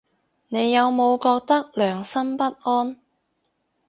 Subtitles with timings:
[0.47, 2.97] 你有冇覺得良心不安